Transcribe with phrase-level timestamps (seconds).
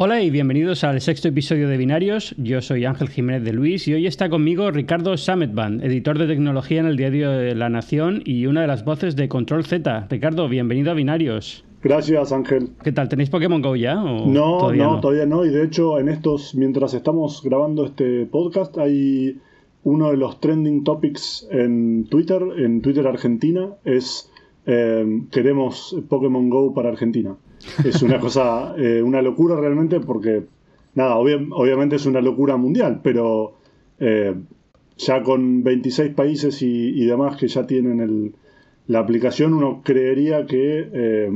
[0.00, 2.32] Hola y bienvenidos al sexto episodio de Binarios.
[2.38, 6.78] Yo soy Ángel Jiménez de Luis y hoy está conmigo Ricardo Sametban, editor de tecnología
[6.78, 10.06] en el diario de La Nación y una de las voces de Control Z.
[10.08, 11.64] Ricardo, bienvenido a Binarios.
[11.82, 12.68] Gracias, Ángel.
[12.84, 13.08] ¿Qué tal?
[13.08, 13.96] ¿Tenéis Pokémon Go ya?
[13.96, 15.44] no, todavía no, todavía no.
[15.44, 19.40] Y de hecho, en estos, mientras estamos grabando este podcast, hay
[19.82, 24.30] uno de los trending topics en Twitter, en Twitter Argentina, es
[24.64, 27.34] eh, queremos Pokémon Go para Argentina.
[27.84, 30.44] Es una cosa, eh, una locura realmente porque,
[30.94, 33.54] nada, obviamente es una locura mundial, pero
[33.98, 34.34] eh,
[34.96, 38.34] ya con 26 países y, demás que ya tienen el,
[38.86, 41.30] la aplicación, uno creería que eh,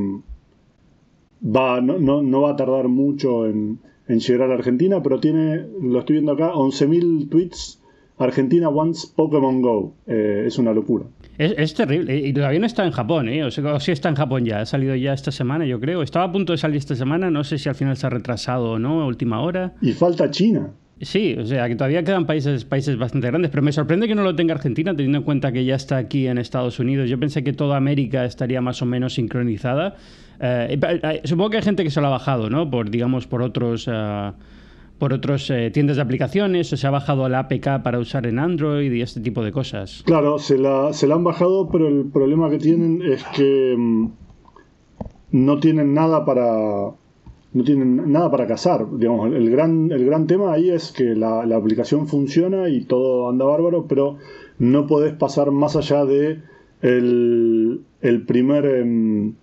[1.45, 6.01] va, no, va a tardar mucho en, en, llegar a la Argentina, pero tiene, lo
[6.01, 7.79] estoy viendo acá, 11.000 tweets.
[8.19, 9.95] Argentina wants Pokémon Go.
[10.07, 11.07] es una locura.
[11.39, 12.17] Es, terrible.
[12.19, 13.45] Y todavía no está en Japón, ¿eh?
[13.45, 14.61] O, sea, sí está en Japón ya.
[14.61, 16.03] Ha salido ya esta semana, yo creo.
[16.03, 17.31] Estaba a punto de salir esta semana.
[17.31, 19.73] No sé si al final se ha retrasado o no, a última hora.
[19.81, 20.71] Y falta China.
[21.01, 24.23] Sí, o sea, que todavía quedan países, países bastante grandes, pero me sorprende que no
[24.23, 27.11] lo tenga Argentina, teniendo en cuenta que ya está aquí en Estados Unidos.
[27.11, 29.97] Yo pensé que toda América estaría más o menos sincronizada.
[30.39, 32.71] Eh, eh, supongo que hay gente que se lo ha bajado, ¿no?
[32.71, 33.89] Por, digamos, por otros
[35.03, 38.39] por otras eh, tiendas de aplicaciones o se ha bajado la APK para usar en
[38.39, 40.05] Android y este tipo de cosas.
[40.07, 44.07] Claro, se la, se la han bajado, pero el problema que tienen es que mm,
[45.33, 46.93] no tienen nada para
[47.53, 48.87] no tienen nada para cazar.
[48.97, 53.45] Digamos, el gran, el gran tema ahí es que la, aplicación funciona y todo anda
[53.45, 54.19] bárbaro, pero
[54.61, 56.43] no podés pasar más allá de
[56.81, 59.35] el, el primer em,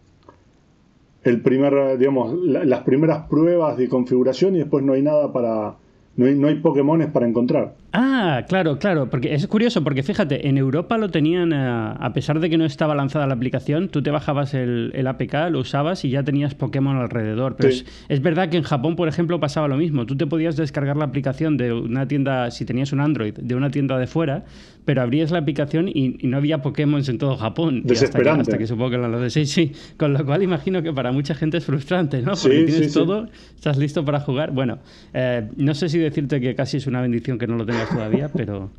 [1.24, 5.76] el primer, digamos, las primeras pruebas de configuración y después no hay nada para,
[6.16, 7.76] no hay, no hay Pokémones para encontrar.
[7.92, 12.40] Ah, claro, claro, porque es curioso, porque fíjate, en Europa lo tenían, eh, a pesar
[12.40, 16.12] de que no estaba lanzada la aplicación, tú te bajabas el, APK, lo usabas y
[16.12, 17.56] ya tenías Pokémon alrededor.
[17.56, 20.06] Pero es, verdad que en Japón, por ejemplo, pasaba lo mismo.
[20.06, 23.72] Tú te podías descargar la aplicación de una tienda, si tenías un Android, de una
[23.72, 24.46] tienda de fuera,
[24.86, 27.82] pero abrías la aplicación y, no había Pokémon en todo Japón.
[27.86, 28.42] Desesperante.
[28.42, 29.72] Hasta que, supongo que lo de sí, sí.
[29.98, 32.34] Con lo cual imagino que para mucha gente es frustrante, ¿no?
[32.34, 34.52] Porque tienes todo, estás listo para jugar.
[34.52, 34.80] Bueno,
[35.14, 38.30] eh, no sé si decirte que casi es una bendición que no lo tengas todavía,
[38.30, 38.70] pero.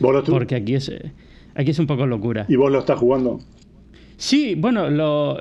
[0.00, 0.90] Porque aquí es,
[1.54, 2.46] aquí es un poco locura.
[2.48, 3.40] ¿Y vos lo estás jugando?
[4.20, 5.38] Sí, bueno, lo,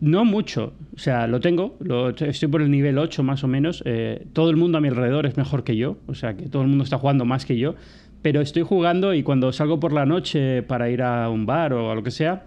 [0.00, 0.72] no mucho.
[0.96, 3.84] O sea, lo tengo, lo, estoy por el nivel 8 más o menos.
[3.86, 6.62] Eh, todo el mundo a mi alrededor es mejor que yo, o sea, que todo
[6.62, 7.76] el mundo está jugando más que yo.
[8.22, 11.92] Pero estoy jugando y cuando salgo por la noche para ir a un bar o
[11.92, 12.46] a lo que sea,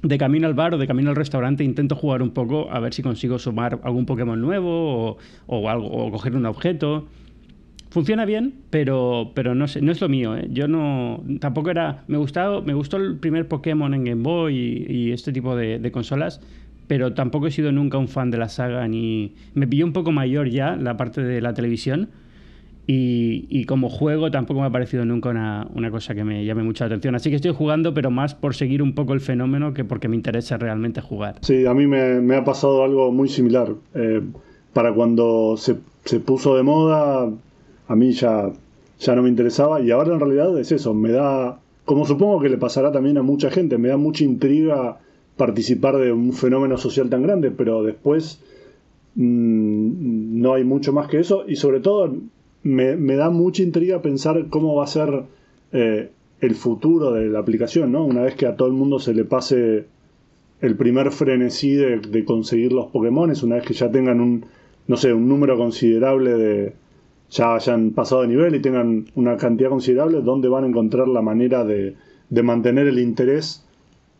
[0.00, 2.94] de camino al bar o de camino al restaurante intento jugar un poco a ver
[2.94, 7.06] si consigo sumar algún Pokémon nuevo o, o algo, o coger un objeto.
[7.90, 10.36] Funciona bien, pero, pero no, sé, no es lo mío.
[10.36, 10.46] ¿eh?
[10.50, 11.24] Yo no.
[11.40, 12.04] Tampoco era.
[12.06, 16.40] Me, gustado, me gustó el primer Pokémon en Game Boy y, este tipo de, consolas,
[16.86, 18.86] pero tampoco he sido nunca un fan de la saga.
[18.88, 22.10] ni Me pilló un poco mayor ya la parte de la televisión.
[22.90, 26.86] Y, como juego tampoco me ha parecido nunca una, una, cosa que me llame mucha
[26.86, 27.14] atención.
[27.14, 30.16] Así que estoy jugando, pero más por seguir un poco el fenómeno que porque me
[30.16, 31.36] interesa realmente jugar.
[31.42, 33.74] Sí, a mí me, me ha pasado algo muy similar.
[33.94, 34.22] Eh,
[34.72, 37.30] para cuando se, se puso de moda,
[37.88, 38.52] a mí ya,
[39.00, 42.50] ya no me interesaba y ahora en realidad es eso, me da, como supongo que
[42.50, 44.98] le pasará también a mucha gente, me da mucha intriga
[45.36, 48.40] participar de un fenómeno social tan grande, pero después
[49.14, 52.14] mm, no hay mucho más que eso y sobre todo
[52.62, 55.22] me, da mucha intriga pensar cómo va a ser
[55.72, 56.10] eh,
[56.40, 58.04] el futuro de la aplicación, ¿no?
[58.04, 59.86] Una vez que a todo el mundo se le pase
[60.60, 64.44] el primer frenesí de, de conseguir los Pokémon, una vez que ya tengan un,
[64.88, 66.72] no sé, un número considerable de,
[67.30, 71.22] ya hayan pasado de nivel y tengan una cantidad considerable, donde van a encontrar la
[71.22, 71.96] manera de,
[72.42, 73.64] mantener el interés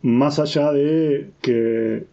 [0.01, 2.05] más allá de que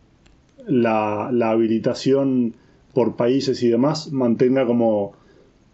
[0.66, 2.54] la, habilitación
[2.94, 5.12] por países y demás mantenga como,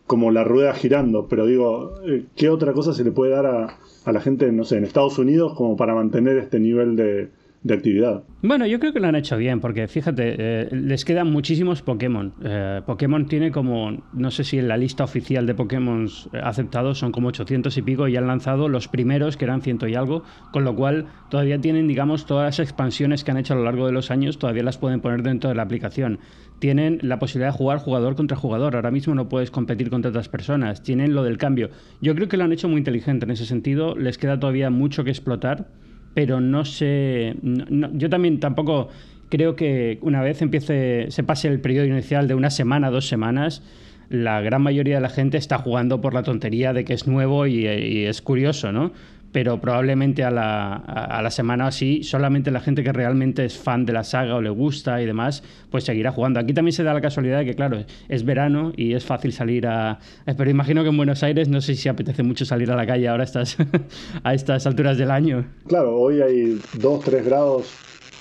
[0.07, 1.29] como la rueda girando.
[1.29, 4.65] Pero digo, eh, ¿qué otra cosa se le puede dar a, a la gente, no
[4.65, 7.31] sé, en Estados Unidos como para mantener este nivel de,
[7.63, 8.25] de actividad.
[8.43, 12.35] Bueno, yo creo que lo han hecho bien, porque fíjate, eh, les quedan muchísimos Pokémon.
[12.43, 16.09] Eh, Pokémon tiene como, no sé si en la lista oficial de Pokémon
[16.43, 19.95] aceptados son como 800 y pico y han lanzado los primeros, que eran ciento y
[19.95, 23.65] algo, con lo cual todavía tienen, digamos, todas las expansiones que han hecho a lo
[23.65, 26.19] largo de los años, todavía las pueden poner dentro de la aplicación.
[26.59, 28.77] Tienen la posibilidad de jugar jugador contra jugador.
[28.77, 30.83] Ahora mismo no puedes competir contra otras personas.
[30.85, 31.71] Tienen lo del cambio.
[32.01, 33.97] Yo creo que lo han hecho muy inteligente en ese sentido.
[33.97, 35.67] Les queda todavía mucho que explotar
[36.15, 37.35] pero no sé.
[37.43, 38.89] yo también tampoco
[39.29, 43.63] creo que una vez empiece, se pase el periodo inicial de una semana, dos semanas,
[44.11, 47.47] la gran mayoría de la gente está jugando por la tontería de que es nuevo
[47.47, 48.93] y, es curioso, ¿no?
[49.33, 53.87] Pero probablemente a la, a la semana así, solamente la gente que realmente es fan
[53.87, 56.39] de la saga o le gusta y demás, pues seguirá jugando.
[56.39, 59.67] Aquí también se da la casualidad de que, claro, es verano y es fácil salir
[59.67, 59.99] a...
[60.37, 63.09] Pero imagino que en Buenos Aires no sé si apetece mucho salir a la calle
[63.09, 63.57] ahora a estas,
[64.23, 65.47] a estas alturas del año.
[65.67, 67.75] Claro, hoy hay 2, 3 grados,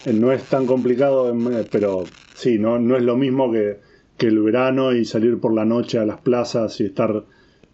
[0.06, 3.80] eh, no es tan complicado, eh, pero sí, no, no es lo mismo que,
[4.18, 7.25] que el verano y salir por la noche a las plazas y estar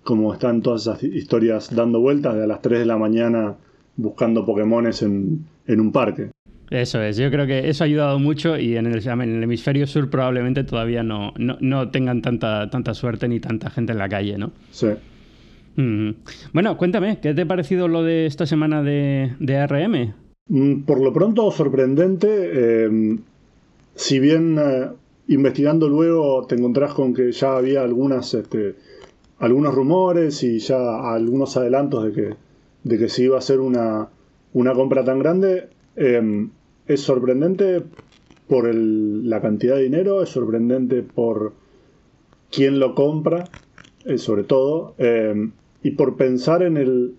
[0.08, 3.58] como están todas esas historias dando vueltas de a las 3 de la mañana
[3.98, 6.32] buscando Pokémones en, en un parque.
[6.70, 9.86] Eso es, yo creo que eso ha ayudado mucho y en el, en el hemisferio
[9.86, 14.08] sur probablemente todavía no, no, no, tengan tanta, tanta suerte ni tanta gente en la
[14.08, 14.52] calle, ¿no?
[14.72, 14.88] Sí.
[16.54, 20.14] Bueno, cuéntame, ¿qué te ha parecido lo de esta semana de, de ARM?
[20.48, 22.28] Mm, por lo pronto, sorprendente.
[22.30, 23.18] Eh,
[23.94, 24.88] si bien eh,
[25.28, 28.76] investigando luego te encontrás con que ya había algunas este,
[29.40, 32.36] algunos rumores y ya algunos adelantos de que,
[32.84, 34.10] de que se iba a hacer una,
[34.54, 35.70] una compra tan grande.
[35.96, 36.50] Em,
[36.88, 37.84] es sorprendente
[38.48, 41.54] por la cantidad de dinero, es sorprendente por
[42.50, 43.46] quién lo compra,
[44.06, 45.52] eh, sobre todo, em,
[45.84, 47.16] y por pensar en el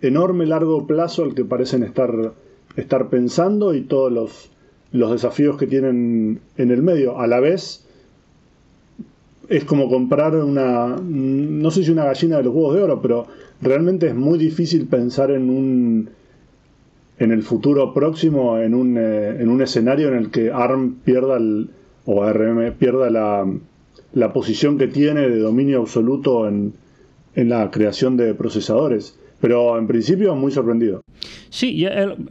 [0.00, 2.32] enorme largo plazo al que parecen estar,
[2.76, 4.50] estar pensando y todos los,
[4.92, 7.18] los desafíos que tienen en el medio.
[7.18, 7.85] A la vez,
[9.48, 13.26] es como comprar una, no sé si una gallina de los huevos de oro, pero
[13.60, 16.10] realmente es muy difícil pensar en un,
[17.18, 21.36] en el futuro próximo, en un, eh, en un escenario en el que ARM pierda
[21.36, 21.70] el,
[22.04, 23.46] o ARM pierda la,
[24.12, 26.74] la posición que tiene de dominio absoluto en,
[27.34, 29.18] en la creación de procesadores.
[29.40, 31.02] Pero en principio muy sorprendido.
[31.50, 31.86] Sí,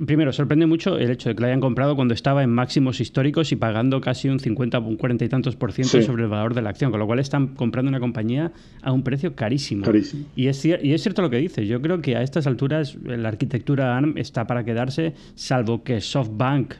[0.05, 3.51] primero, sorprende mucho el hecho de que lo hayan comprado cuando estaba en máximos históricos
[3.51, 6.61] y pagando casi un 50, un 40 y tantos por ciento sobre el valor de
[6.61, 9.85] la acción, con lo cual están comprando una compañía a un precio carísimo.
[9.85, 10.25] Carísimo.
[10.35, 13.29] Y es, y es cierto lo que dices, yo creo que a estas alturas la
[13.29, 16.73] arquitectura ARM está para quedarse, salvo que SoftBank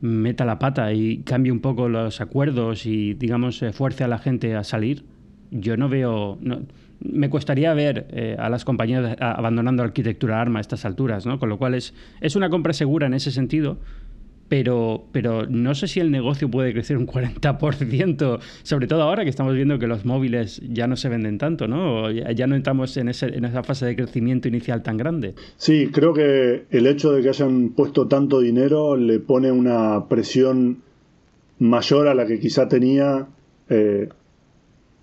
[0.00, 4.18] meta la pata y cambie un poco los acuerdos y, digamos, eh, fuerce a la
[4.18, 5.04] gente a salir.
[5.50, 6.38] Yo no veo
[7.00, 11.38] me costaría ver eh, a las compañías abandonando arquitectura ARM a estas alturas, ¿no?
[11.38, 13.78] Con lo cual es, es una compra segura en ese sentido,
[14.48, 19.30] pero, pero no sé si el negocio puede crecer un 40%, sobre todo ahora que
[19.30, 22.10] estamos viendo que los móviles ya no se venden tanto, ¿no?
[22.10, 25.34] ya, no entramos en, en esa fase de crecimiento inicial tan grande.
[25.56, 30.78] Sí, creo que el hecho de que hayan puesto tanto dinero le pone una presión
[31.58, 33.26] mayor a la que quizá tenía
[33.68, 34.08] eh,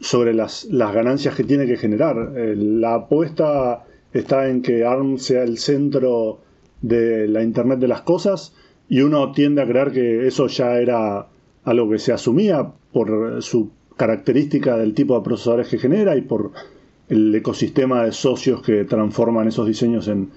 [0.05, 2.33] sobre las, ganancias que tiene que generar.
[2.35, 6.39] Eh, la apuesta está en que ARM sea el centro
[6.81, 8.53] de la Internet de las cosas
[8.87, 11.25] y uno tiende a creer que eso ya era
[11.63, 16.51] algo que se asumía por su característica del tipo de procesadores que genera y por
[17.09, 20.29] el ecosistema de socios que transforman esos diseños en,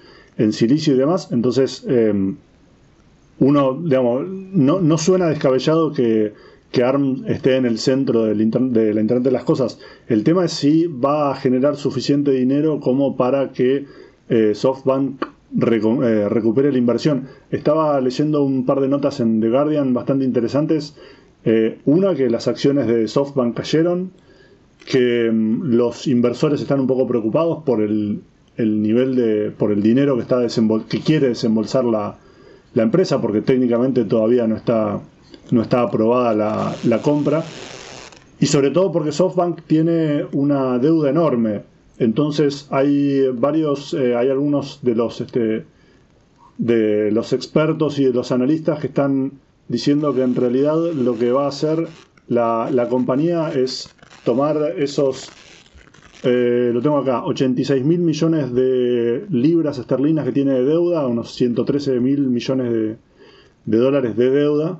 [0.51, 1.31] silicio y demás.
[1.31, 2.33] Entonces, eh,
[3.39, 6.33] uno, digamos, no, no suena descabellado que
[6.71, 9.79] que ARM esté en el centro del de la Internet de las Cosas.
[10.07, 13.85] El tema es si va a generar suficiente dinero como para que
[14.29, 17.27] eh, SoftBank eh, recupere la inversión.
[17.49, 20.95] Estaba leyendo un par de notas en The Guardian bastante interesantes.
[21.43, 24.11] Eh, una, que las acciones de SoftBank cayeron,
[24.85, 28.21] que mm, los inversores están un poco preocupados por el,
[28.57, 30.45] nivel de, por el dinero que, está
[30.87, 32.17] que quiere desembolsar la,
[32.75, 35.01] la empresa, porque técnicamente todavía no está
[35.51, 37.43] no está aprobada la, compra.
[38.39, 41.63] Y sobre todo porque SoftBank tiene una deuda enorme.
[41.97, 45.65] Entonces hay varios, eh, hay algunos de los, este,
[46.57, 49.33] de los expertos y de los analistas que están
[49.67, 51.87] diciendo que en realidad lo que va a hacer
[52.29, 55.29] la, compañía es tomar esos,
[56.23, 61.33] eh, lo tengo acá, 86 mil millones de libras esterlinas que tiene de deuda, unos
[61.33, 62.97] 113 mil millones de,
[63.65, 64.79] de dólares de deuda,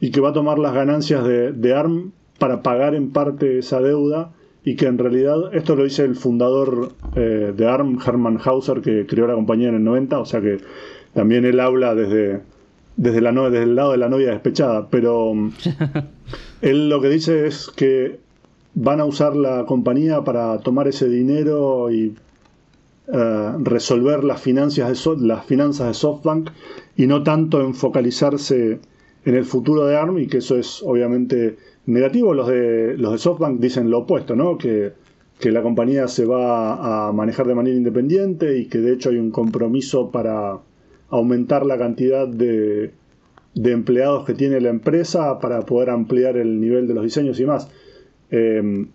[0.00, 4.32] y que va a tomar las ganancias de, ARM para pagar en parte esa deuda
[4.64, 9.06] y que en realidad, esto lo dice el fundador eh, de ARM, Hermann Hauser, que
[9.06, 10.58] creó la compañía en el 90, o sea que
[11.12, 12.40] también él habla desde,
[12.96, 15.32] desde, la desde el lado de la novia despechada, pero
[16.62, 18.18] él lo que dice es que
[18.74, 22.16] van a usar la compañía para tomar ese dinero y
[23.06, 26.50] eh, resolver las, finanzas de las finanzas de SoftBank
[26.96, 28.80] y no tanto en focalizarse
[29.24, 32.34] en el futuro de ARM y que eso es obviamente negativo.
[32.34, 34.58] Los de, los de SoftBank dicen lo opuesto, ¿no?
[34.58, 34.92] Que,
[35.42, 39.30] la compañía se va a manejar de manera independiente y que de hecho hay un
[39.30, 40.60] compromiso para
[41.10, 42.92] aumentar la cantidad de,
[43.54, 47.44] de empleados que tiene la empresa para poder ampliar el nivel de los diseños y
[47.44, 47.68] más.
[48.30, 48.88] Em,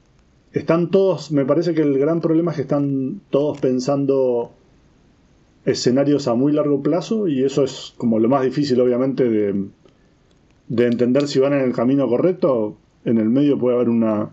[0.51, 4.51] están todos, me parece que el gran problema es que están todos pensando
[5.65, 9.67] escenarios a muy largo plazo y eso es como lo más difícil obviamente de,
[10.69, 12.77] de entender si van en el camino correcto.
[13.05, 14.29] En el medio puede haber una,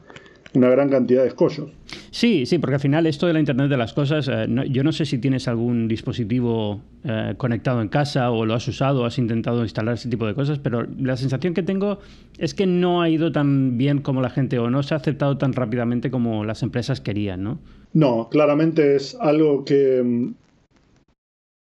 [0.55, 1.71] una gran cantidad de escollos.
[2.11, 4.93] Sí, sí, porque al final esto de la Internet de las Cosas, eh, yo no
[4.93, 9.19] sé si tienes algún dispositivo eh, conectado en casa o lo has usado o has
[9.19, 11.99] intentado instalar ese tipo de cosas, pero la sensación que tengo
[12.39, 15.39] es que no ha ido tan bien como la gente o no se ha aceptado
[15.39, 17.59] tan rápidamente como las empresas querían, ¿no?
[17.93, 20.35] No, claramente es algo que mm,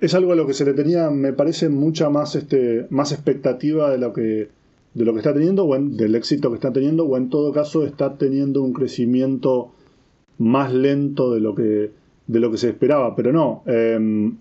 [0.01, 3.91] es algo a lo que se le tenía, me parece, mucha más, este, más expectativa
[3.91, 4.49] de lo que
[4.95, 7.85] de lo que está teniendo o del éxito que está teniendo o en todo caso
[7.85, 9.73] está teniendo un crecimiento
[10.39, 11.91] más lento de lo que
[12.27, 13.15] de lo que se esperaba.
[13.17, 14.37] Pero no em,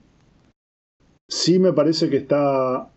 [1.27, 2.89] sí me parece que está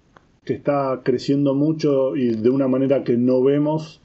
[0.44, 4.00] que está creciendo mucho y de una manera que no vemos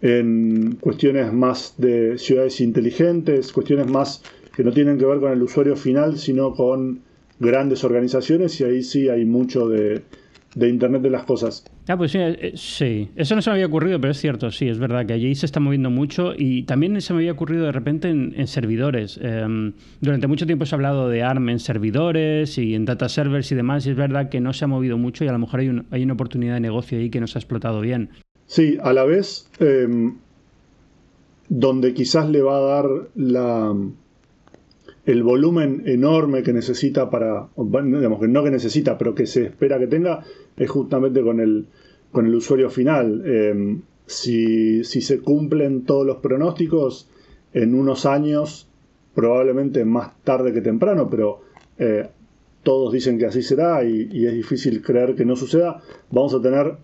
[0.00, 4.22] en cuestiones más de ciudades inteligentes cuestiones más
[4.54, 7.00] que no tienen que ver con el usuario final sino con
[7.40, 10.02] grandes organizaciones y ahí sí hay mucho de,
[10.54, 11.64] de Internet de las Cosas.
[11.86, 14.68] Ah, pues sí, eh, sí, eso no se me había ocurrido, pero es cierto, sí,
[14.68, 17.72] es verdad que allí se está moviendo mucho y también se me había ocurrido de
[17.72, 19.18] repente en, servidores.
[19.22, 23.52] Em, durante mucho tiempo se ha hablado de ARM en servidores y en data servers
[23.52, 25.60] y demás, y es verdad que no se ha movido mucho y a lo mejor
[25.60, 28.10] hay, hay una oportunidad de negocio ahí que no se ha explotado bien.
[28.46, 30.16] Sí, a la vez, em,
[31.48, 33.74] donde quizás le va a dar la
[35.08, 39.78] el volumen enorme que necesita para, digamos que no que necesita, pero que se espera
[39.78, 40.22] que tenga,
[40.54, 41.66] es justamente con el,
[42.12, 43.22] con el usuario final.
[43.24, 47.08] Em, si, se cumplen todos los pronósticos,
[47.54, 48.68] en unos años,
[49.14, 51.40] probablemente más tarde que temprano, pero
[51.78, 52.06] eh,
[52.62, 56.74] todos dicen que así será y, es difícil creer que no suceda, vamos a tener,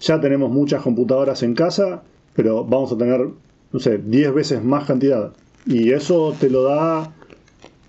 [0.00, 2.02] ya tenemos muchas computadoras en casa,
[2.34, 3.28] pero vamos a tener,
[3.72, 5.34] no sé, 10 veces más cantidad.
[5.66, 7.12] Y eso te lo da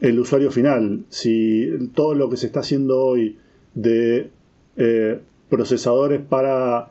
[0.01, 1.05] el usuario final.
[1.09, 3.37] Si todo lo que se está haciendo hoy
[3.73, 4.29] de
[4.77, 6.89] eh, procesadores para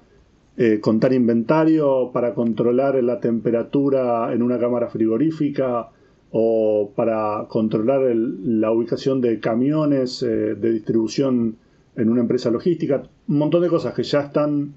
[0.56, 5.88] eh, contar inventario, para controlar la temperatura en una cámara frigorífica
[6.30, 11.56] o para controlar la ubicación de camiones eh, de distribución
[11.96, 14.74] en una empresa logística, un montón de cosas que ya están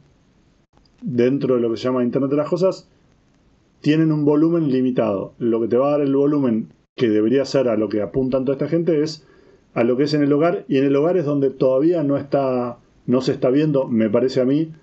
[1.01, 2.87] dentro de lo que se llama Internet de las Cosas,
[3.81, 5.33] tienen un volumen limitado.
[5.39, 8.43] Lo que te va a dar el volumen que debería ser a lo que apuntan
[8.43, 9.25] toda esta gente es
[9.73, 12.17] a lo que es en el hogar y en el hogar es donde todavía no
[12.17, 14.73] está no se está viendo, me parece a mí,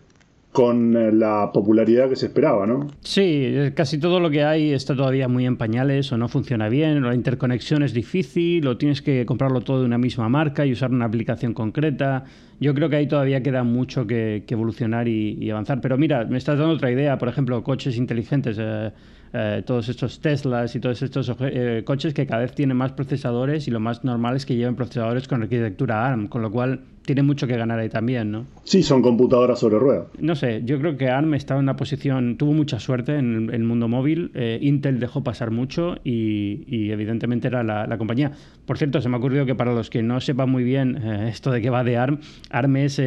[0.55, 2.87] con eh, la popularidad que se esperaba, ¿no?
[3.01, 6.69] Sí, eh, casi todo lo que hay está todavía muy en pañales o no funciona
[6.69, 10.65] bien, o la interconexión es difícil, o tienes que comprarlo todo de una misma marca
[10.65, 12.25] y usar una aplicación concreta.
[12.61, 15.81] Yo creo que ahí todavía queda mucho que, evolucionar y, avanzar.
[15.81, 18.57] Pero mira, me estás dando otra idea, por ejemplo, coches inteligentes.
[18.59, 18.93] Eh,
[19.37, 23.67] eh, todos estos Teslas y todos estos eh, coches que cada vez tienen más procesadores
[23.67, 27.25] y lo más normal es que lleven procesadores con arquitectura ARM, con lo cual tiene
[27.25, 28.47] mucho que ganar ahí también, ¿no?
[28.63, 30.07] Sí, son computadoras sobre ruedas.
[30.21, 33.65] No sé, yo creo que ARM estaba en una posición, tuvo mucha suerte en el,
[33.65, 38.31] mundo móvil, eh, Intel dejó pasar mucho y, evidentemente era la, compañía.
[38.65, 41.51] Por cierto, se me ha ocurrido que para los que no sepan muy bien esto
[41.51, 43.01] de qué va de ARM, ARM es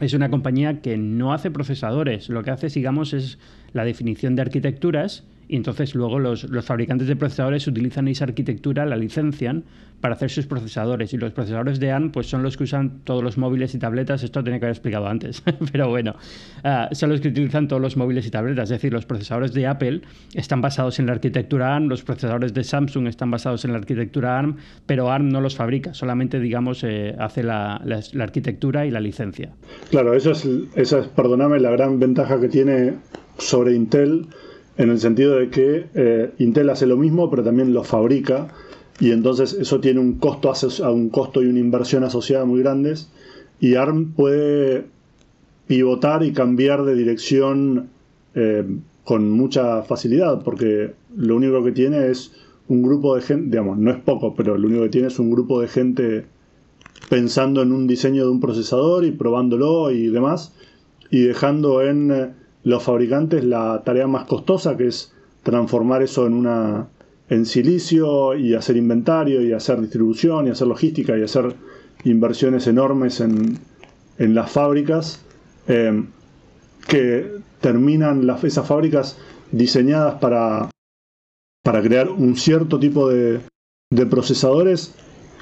[0.00, 2.28] es una compañía que no hace procesadores.
[2.28, 3.38] Lo que hace, digamos, es
[3.76, 8.96] la definición de arquitecturas y entonces luego los, fabricantes de procesadores utilizan esa arquitectura, la
[8.96, 9.64] licencian
[10.00, 11.12] para hacer sus procesadores.
[11.14, 14.22] Y los procesadores de ARM pues, son los que usan todos los móviles y tabletas.
[14.22, 15.42] Esto tenía que haber explicado antes,
[15.72, 16.16] pero bueno,
[16.64, 18.64] ah, son los que utilizan todos los móviles y tabletas.
[18.64, 20.02] Es decir, los procesadores de Apple
[20.34, 24.38] están basados en la arquitectura ARM, los procesadores de Samsung están basados en la arquitectura
[24.38, 27.80] ARM, pero ARM no los fabrica, solamente, digamos, eh, hace la,
[28.20, 29.52] arquitectura y la licencia.
[29.90, 32.94] Claro, eso es, esa es, perdóname, la gran ventaja que tiene
[33.38, 34.26] sobre Intel
[34.78, 38.48] en el sentido de que eh, Intel hace lo mismo, pero también lo fabrica,
[39.00, 40.52] y entonces eso tiene un costo,
[40.90, 43.10] un costo y una inversión asociada muy grandes,
[43.60, 44.84] y ARM puede
[45.66, 47.88] pivotar y cambiar de dirección
[48.34, 48.64] eh,
[49.04, 52.32] con mucha facilidad, porque lo único que tiene es
[52.68, 55.30] un grupo de gente, digamos, no es poco, pero lo único que tiene es un
[55.30, 56.26] grupo de gente
[57.08, 60.54] pensando en un diseño de un procesador y probándolo y demás,
[61.10, 62.30] y dejando en eh,
[62.66, 65.12] los fabricantes la tarea más costosa, que es
[65.44, 66.88] transformar eso en una
[67.28, 71.54] en silicio y hacer inventario y hacer distribución y hacer logística y hacer
[72.02, 73.60] inversiones enormes en,
[74.18, 75.24] las fábricas
[75.68, 76.04] eh,
[76.88, 79.16] que terminan las, esas fábricas
[79.52, 80.68] diseñadas para,
[81.62, 83.42] para crear un cierto tipo de,
[83.92, 84.92] de procesadores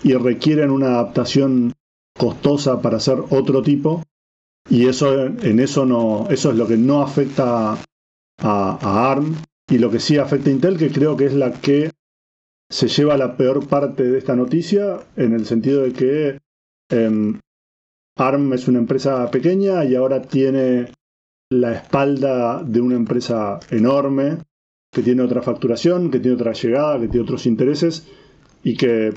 [0.03, 1.73] y requieren una adaptación
[2.19, 4.03] costosa para hacer otro tipo
[4.69, 7.77] y eso, en eso no, eso es lo que no afecta
[8.39, 9.35] a, ARM.
[9.69, 11.91] Y lo que sí afecta a Intel, que creo que es la que
[12.71, 16.39] se lleva la peor parte de esta noticia en el sentido de que
[16.91, 17.39] em,
[18.17, 20.93] ARM es una empresa pequeña y ahora tiene
[21.51, 24.39] la espalda de una empresa enorme
[24.93, 28.07] que tiene otra facturación, que tiene otra llegada, que tiene otros intereses
[28.63, 29.13] y que,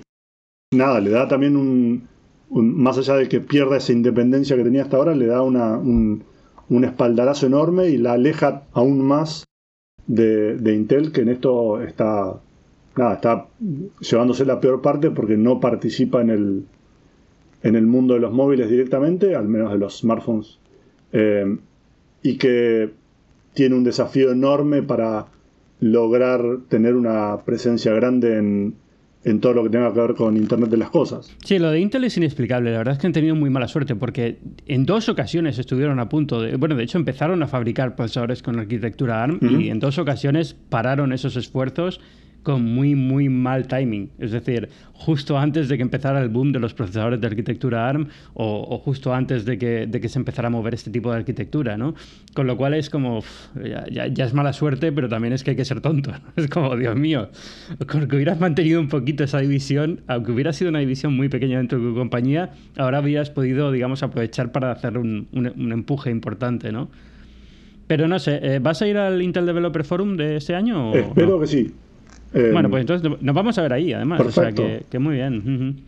[0.74, 2.08] nada, le da también un,
[2.50, 6.24] más allá de que pierda esa independencia que tenía hasta ahora, le da una, un,
[6.84, 9.46] espaldarazo enorme y la aleja aún más
[10.06, 12.40] de, Intel, que en esto está,
[12.96, 13.48] nada, está
[14.00, 16.66] llevándose la peor parte porque no participa en el,
[17.64, 20.60] en el mundo de los móviles directamente, al menos de los smartphones,
[21.12, 21.58] eh,
[22.22, 22.92] y que
[23.54, 25.28] tiene un desafío enorme para
[25.80, 28.76] lograr tener una presencia grande en,
[29.28, 31.36] en todo lo que tenga que ver con Internet de las Cosas.
[31.44, 32.72] Sí, lo de Intel es inexplicable.
[32.72, 36.08] La verdad es que han tenido muy mala suerte porque en dos ocasiones estuvieron a
[36.08, 36.56] punto de...
[36.56, 41.12] Bueno, de hecho empezaron a fabricar procesadores con arquitectura ARM y en dos ocasiones pararon
[41.12, 42.00] esos esfuerzos
[42.44, 44.10] con muy, muy mal timing.
[44.20, 48.08] Es decir, justo antes de que empezara el boom de los procesadores de arquitectura ARM
[48.34, 51.78] o, justo antes de que, de que, se empezara a mover este tipo de arquitectura,
[51.78, 51.94] ¿no?
[52.34, 53.22] Con lo cual es como,
[53.92, 56.12] ya, es mala suerte, pero también es que hay que ser tonto.
[56.38, 57.30] Es como, Dios mío,
[57.88, 61.58] con que hubieras mantenido un poquito esa división, aunque hubiera sido una división muy pequeña
[61.58, 66.72] dentro de tu compañía, ahora habrías podido, digamos, aprovechar para hacer un, un, empuje importante,
[66.72, 66.90] ¿no?
[67.88, 70.94] Pero no sé, eh, ¿vas a ir al Intel Developer Forum de este año?
[70.94, 71.74] Espero que sí.
[72.34, 74.22] Eh, bueno, pues entonces nos vamos a ver ahí, además.
[74.22, 75.84] O sea, que, muy bien.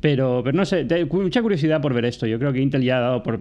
[0.00, 2.26] Pero, pero no sé, mucha curiosidad por ver esto.
[2.26, 3.40] Yo creo que Intel ya ha dado por,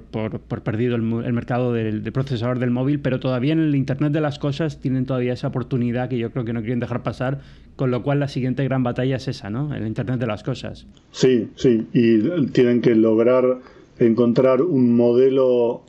[0.61, 4.79] perdido el, mercado del, procesador del móvil, pero todavía en el Internet de las cosas
[4.79, 7.41] tienen todavía esa oportunidad que yo creo que no quieren dejar pasar,
[7.75, 9.75] con lo cual la siguiente gran batalla es esa, ¿no?
[9.75, 10.87] El Internet de las cosas.
[11.11, 13.59] Sí, sí, y tienen que lograr
[13.99, 15.83] encontrar un modelo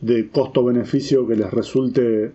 [0.00, 2.32] de costo-beneficio que les resulte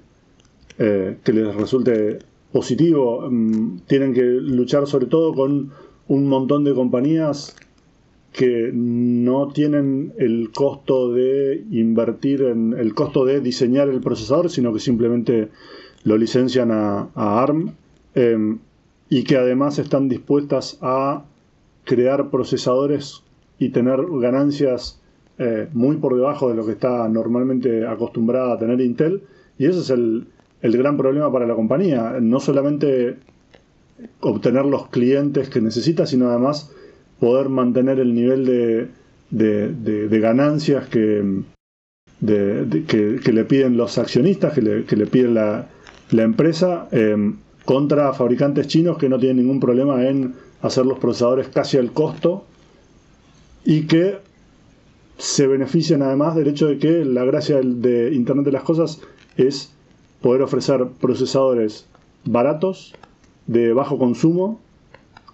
[0.84, 2.20] eh, que les resulte
[2.52, 3.30] positivo.
[3.30, 5.72] Mm, tienen que luchar sobre todo con
[6.08, 7.56] un montón de compañías
[8.34, 14.72] que no tienen el costo de invertir en el costo de diseñar el procesador, sino
[14.74, 15.50] que simplemente
[16.04, 17.74] lo licencian a, ARM
[18.16, 18.60] em,
[19.10, 21.26] y que además están dispuestas a
[21.84, 23.24] crear procesadores
[23.60, 25.02] y tener ganancias
[25.38, 29.24] eh, muy por debajo de lo que está normalmente acostumbrada a tener Intel.
[29.58, 30.28] Y ese es el,
[30.62, 32.18] el gran problema para la compañía.
[32.22, 33.18] No solamente
[34.20, 36.72] obtener los clientes que necesita, sino además
[37.20, 38.88] poder mantener el nivel de,
[39.30, 41.24] de, ganancias que,
[42.26, 45.68] que, le piden los accionistas, que le, que le piden la,
[46.12, 47.16] la empresa, eh,
[47.66, 52.46] contra fabricantes chinos que no tienen ningún problema en hacer los procesadores casi al costo
[53.64, 54.18] y que
[55.18, 59.00] se benefician además del hecho de que la gracia de Internet de las Cosas
[59.38, 59.72] es
[60.22, 61.86] poder ofrecer procesadores
[62.26, 62.94] baratos,
[63.48, 64.60] de bajo consumo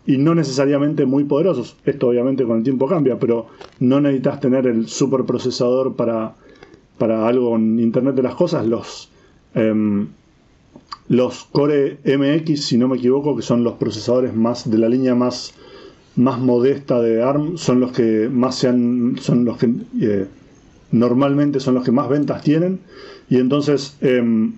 [0.06, 1.76] y no necesariamente muy poderosos.
[1.86, 3.48] Esto obviamente con el tiempo cambia, pero
[3.80, 6.34] no necesitas tener el superprocesador para,
[6.98, 8.66] para algo en Internet de las Cosas.
[8.66, 9.10] Los,
[9.54, 10.08] em,
[11.10, 15.14] los Core MX, si no me equivoco, que son los procesadores más de la línea
[15.14, 15.54] más,
[16.16, 20.28] más modesta de ARM, son los que más se son los que eh,
[20.92, 22.80] normalmente son los que más ventas tienen.
[23.30, 24.54] Y entonces em,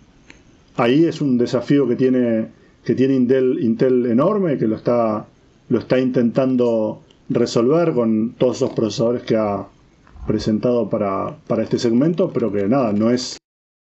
[0.79, 2.47] ahí es un desafío que tiene,
[2.83, 5.25] que tiene Intel, enorme, que lo está,
[5.67, 9.67] lo está intentando resolver con todos esos procesadores que ha
[10.25, 13.37] presentado para, para este segmento, pero que nada, no es,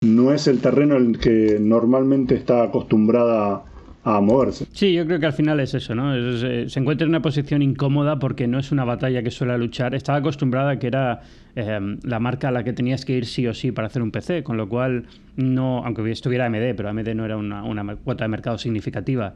[0.02, 3.64] no es el terreno en el que normalmente está acostumbrada
[4.04, 4.66] a moverse.
[4.72, 6.14] Sí, yo creo que al final es eso, ¿no?
[6.14, 9.94] Eh, se encuentra en una posición incómoda porque no es una batalla que suele luchar.
[9.94, 11.20] Estaba acostumbrada a que era
[11.54, 14.10] em, la marca a la que tenías que ir sí o sí para hacer un
[14.10, 15.06] PC, con lo cual
[15.36, 19.34] no, aunque estuviera AMD, pero AMD no era una, una cuota de mercado significativa.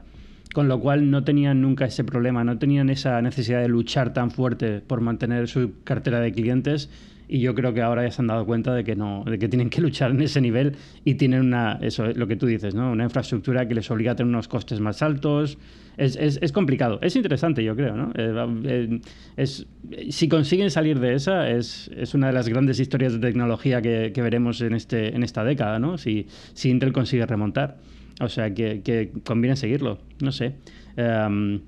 [0.55, 4.31] Con lo cual no tenían nunca ese problema, no tenían esa necesidad de luchar tan
[4.31, 6.90] fuerte por mantener su cartera de clientes
[7.33, 9.49] y yo creo que ahora ya se han dado cuenta de que no, de que
[9.49, 12.75] tienen que luchar en ese nivel y tienen una, eso es lo que tú dices,
[12.75, 12.92] ¿no?
[12.92, 15.57] Una infraestructura que les obliga a tener unos costes más altos.
[15.97, 16.99] Es, es, complicado.
[17.01, 18.12] Es interesante, yo creo, ¿no?
[18.16, 19.01] Eh, eh,
[19.38, 19.66] es,
[20.11, 24.12] si consiguen salir de esa, es, es, una de las grandes historias de tecnología que,
[24.14, 25.97] que, veremos en, este, en esta década, ¿no?
[25.97, 27.79] Si, si Intel consigue remontar.
[28.21, 29.99] O sea, que, que conviene seguirlo.
[30.21, 30.53] No sé.
[30.97, 31.61] Em,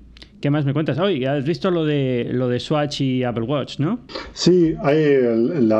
[0.45, 0.99] ¿Qué más me cuentas?
[0.99, 4.01] Oye, has visto lo de lo de Swatch y Apple Watch, ¿no?
[4.33, 5.71] Sí, hay el,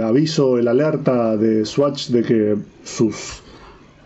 [0.00, 3.42] aviso, el alerta de Swatch de que sus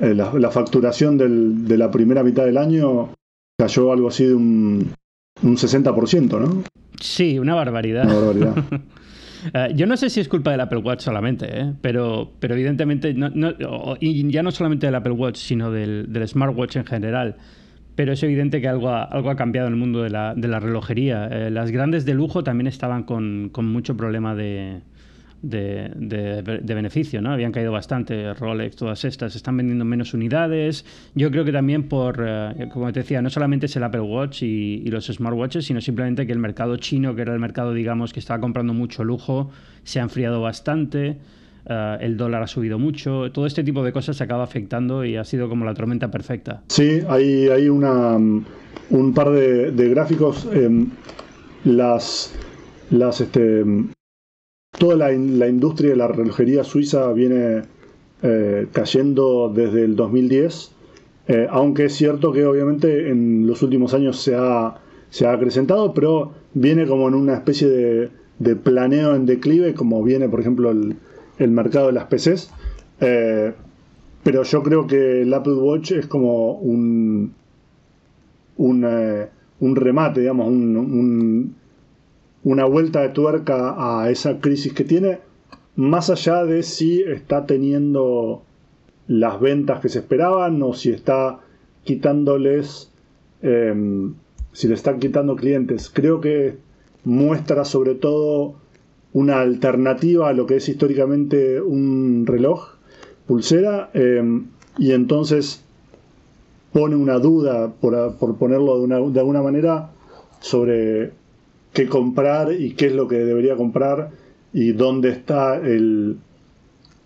[0.01, 3.11] eh, la, facturación de la primera mitad del año
[3.59, 4.95] cayó algo así de un,
[5.43, 6.63] un 60%, ¿no?
[6.99, 8.07] Sí, una barbaridad.
[8.07, 8.65] Una barbaridad.
[9.55, 11.73] Eh, yo no sé si es culpa del Apple Watch solamente, ¿eh?
[11.81, 13.15] pero, pero evidentemente,
[14.01, 17.37] y ya no solamente del Apple Watch, sino del, del smartwatch en general
[17.97, 20.47] pero es evidente que algo ha, algo ha cambiado en el mundo de la, de
[20.47, 21.27] la relojería.
[21.27, 24.83] Eh, las grandes de lujo también estaban con, con mucho problema de,
[25.41, 27.33] de, beneficio, ¿no?
[27.33, 30.85] Habían caído bastante, Rolex, todas estas, están vendiendo menos unidades.
[31.15, 34.43] Yo creo que también por, eh, como te decía, no solamente es el Apple Watch
[34.43, 38.13] y, y, los smartwatches, sino simplemente que el mercado chino, que era el mercado, digamos,
[38.13, 39.51] que estaba comprando mucho lujo,
[39.85, 41.17] se ha enfriado bastante.
[41.69, 45.17] Uh, el dólar ha subido mucho, todo este tipo de cosas se acaba afectando y
[45.17, 46.63] ha sido como la tormenta perfecta.
[46.69, 50.49] Sí, hay, hay una, un par de, gráficos.
[50.53, 50.87] Eh,
[51.65, 52.33] las,
[52.91, 53.65] las, este,
[54.79, 57.63] toda la, la, industria de la relojería suiza viene
[58.23, 60.73] eh, cayendo desde el 2010,
[61.29, 64.77] eh, aunque es cierto que obviamente en los últimos años se ha,
[65.11, 70.03] se ha acrecentado, pero viene como en una especie de, de planeo en declive, como
[70.03, 70.97] viene por ejemplo el
[71.39, 72.51] el mercado de las PCs.
[73.01, 73.53] Eh,
[74.23, 77.33] pero yo creo que el Apple Watch es como un,
[78.57, 79.29] un, eh,
[79.61, 81.57] remate, digamos, un, un,
[82.43, 85.21] una vuelta de tuerca a esa crisis que tiene,
[85.77, 88.43] más allá de si está teniendo
[89.07, 91.41] las ventas que se esperaban o si está
[91.85, 92.91] quitándoles,
[93.43, 93.75] eh,
[94.53, 95.91] si le están quitando clientes.
[95.93, 96.57] Creo que
[97.05, 98.57] muestra sobre todo
[99.17, 102.75] una alternativa a lo que es históricamente un reloj
[103.27, 104.23] pulsera eh,
[104.77, 105.65] y entonces
[106.71, 109.89] pone una duda, por, por ponerlo de, una, de, alguna manera,
[110.41, 111.13] sobre
[111.73, 114.11] qué comprar y qué es lo que debería comprar
[114.53, 116.19] y dónde está el,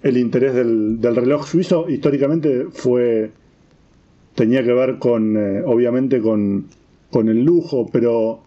[0.03, 1.89] el interés del, del, reloj suizo.
[1.89, 3.31] Históricamente fue
[4.35, 6.67] tenía que ver con, eh, obviamente, con,
[7.13, 8.41] con el lujo, pero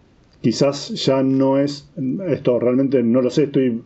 [0.44, 1.90] quizás ya no es,
[2.28, 3.82] esto realmente no lo sé, estoy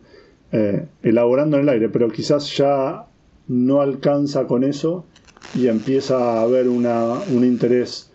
[0.50, 3.06] eh, elaborando en el aire, pero quizás ya
[3.46, 5.04] no alcanza con eso
[5.54, 8.10] y empieza a haber una, un interés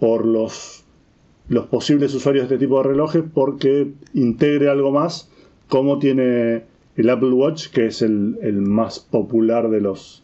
[0.00, 0.84] por los,
[1.48, 5.30] los posibles usuarios de este tipo de relojes porque integre algo más
[5.68, 6.64] como tiene
[6.96, 10.23] el Apple Watch, que es el, el más popular de los,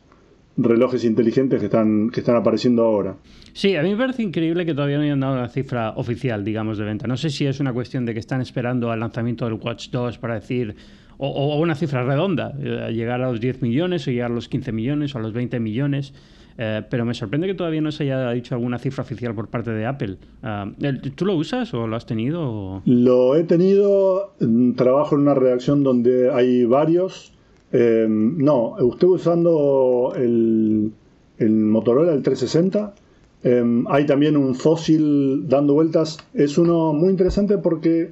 [0.62, 3.16] relojes inteligentes que están, que están apareciendo ahora.
[3.52, 6.78] Sí, a mí me parece increíble que todavía no hayan dado una cifra oficial, digamos,
[6.78, 7.06] de venta.
[7.06, 10.18] No sé si es una cuestión de que están esperando al lanzamiento del Watch 2
[10.18, 10.74] para decir,
[11.18, 14.48] o, o una cifra redonda, eh, llegar a los 10 millones o llegar a los
[14.48, 16.14] 15 millones o a los 20 millones.
[16.62, 19.70] Eh, pero me sorprende que todavía no se haya dicho alguna cifra oficial por parte
[19.70, 20.18] de Apple.
[20.42, 22.82] Uh, ¿Tú lo usas o lo has tenido?
[22.84, 24.34] Lo he tenido,
[24.76, 27.32] trabajo en una redacción donde hay varios.
[27.72, 30.92] Eh, no, estoy usando el,
[31.38, 32.94] Motorola, el 360.
[33.42, 36.18] Eh, hay también un fósil dando vueltas.
[36.34, 38.10] Es uno muy interesante porque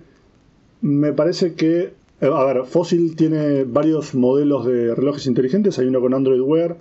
[0.81, 1.93] me parece que.
[2.21, 5.79] Eh, a ver, Fossil tiene varios modelos de relojes inteligentes.
[5.79, 6.79] Hay uno con Android Wear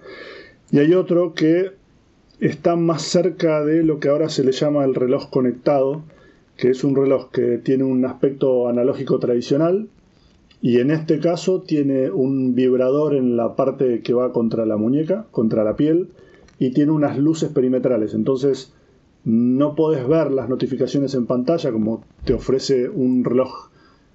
[0.72, 1.72] y hay otro que
[2.40, 6.04] está más cerca de lo que ahora se le llama el reloj conectado,
[6.56, 9.90] que es un reloj que tiene un aspecto analógico tradicional
[10.62, 15.28] y en este caso tiene un vibrador en la parte que va contra la muñeca,
[15.32, 16.10] contra la piel,
[16.60, 18.14] y tiene unas luces perimetrales.
[18.14, 18.74] Entonces
[19.24, 23.70] no puedes ver las notificaciones en pantalla como te ofrece un reloj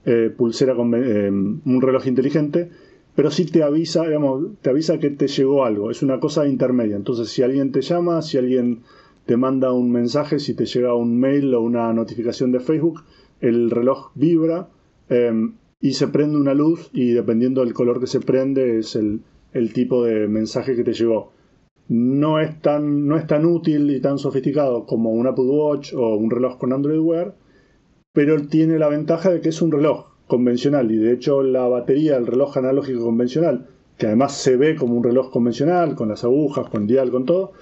[0.05, 2.71] eh, pulsera con eh, un reloj inteligente,
[3.15, 5.91] pero sí te avisa, digamos, te avisa que te llegó algo.
[5.91, 6.97] Es una cosa intermedia.
[6.97, 8.81] Entonces si alguien te llama, si alguien
[9.27, 13.03] te manda un mensaje, si te llega un mail o una notificación de Facebook,
[13.41, 14.69] el reloj vibra.
[15.09, 19.21] Eh, y se prende una luz y dependiendo del color que se prende es el,
[19.53, 21.33] el tipo de mensaje que te llegó.
[21.88, 26.14] No es, tan, no es tan útil y tan sofisticado como un Apple Watch o
[26.14, 27.35] un reloj con Android Wear,
[28.12, 32.14] pero tiene la ventaja de que es un reloj convencional y de hecho la batería
[32.14, 33.66] del reloj analógico convencional,
[33.99, 37.53] que además se ve como un reloj convencional, con las agujas, con dial, con todo,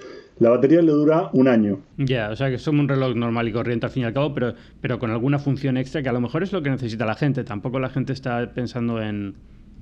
[0.41, 1.81] la batería le dura un año.
[1.97, 4.33] Ya, o sea que es un reloj normal y corriente al fin y al cabo,
[4.33, 7.13] pero, pero con alguna función extra que a lo mejor es lo que necesita la
[7.13, 7.43] gente.
[7.43, 9.35] Tampoco la gente está pensando en,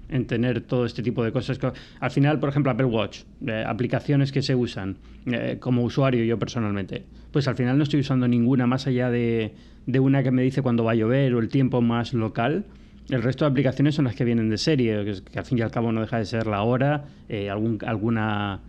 [0.09, 1.57] en tener todo este tipo de cosas.
[2.01, 6.37] Al final, por ejemplo, Apple Watch, eh, aplicaciones que se usan eh, como usuario yo
[6.37, 9.53] personalmente, pues al final no estoy usando ninguna más allá de,
[9.85, 12.65] de, una que me dice cuándo va a llover o el tiempo más local.
[13.07, 15.61] El resto de aplicaciones son las que vienen de serie, que, que al fin y
[15.61, 18.59] al cabo no deja de ser la hora, eh, algún, alguna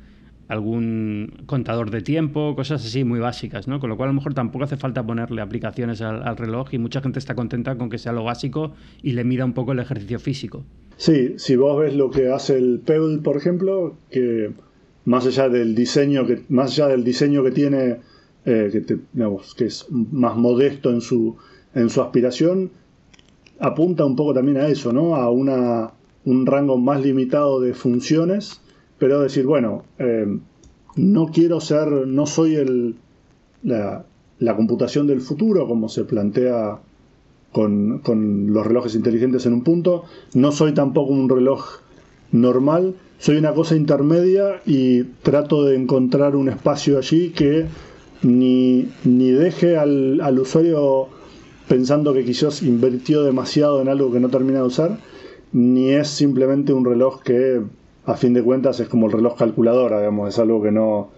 [0.50, 3.78] algún contador de tiempo, cosas así muy básicas, ¿no?
[3.78, 7.00] Con lo cual a lo mejor tampoco hace falta ponerle aplicaciones al, reloj y mucha
[7.00, 10.18] gente está contenta con que sea lo básico y le mida un poco el ejercicio
[10.18, 10.64] físico.
[10.96, 14.50] Sí, si vos ves lo que hace el Pebble, por ejemplo, que
[15.04, 17.98] más allá del diseño que, más allá del diseño que tiene,
[18.44, 21.36] eh, que, que es más modesto en su,
[21.76, 22.72] en su aspiración,
[23.60, 25.14] apunta un poco también a eso, ¿no?
[25.14, 25.92] A una,
[26.24, 28.59] un rango más limitado de funciones
[29.00, 30.26] pero decir, bueno, eh,
[30.94, 32.96] no quiero ser, no soy el,
[33.62, 34.04] la,
[34.54, 36.78] computación del futuro, como se plantea
[37.50, 38.02] con,
[38.52, 40.04] los relojes inteligentes en un punto.
[40.34, 41.80] No soy tampoco un reloj
[42.30, 47.66] normal, soy una cosa intermedia y trato de encontrar un espacio allí que
[48.22, 51.08] ni, ni deje al, al usuario
[51.68, 54.98] pensando que quizás invirtió demasiado en algo que no termina de usar,
[55.52, 57.62] ni es simplemente un reloj que
[58.10, 61.10] a fin de cuentas es como el reloj calculadora, digamos, es algo que no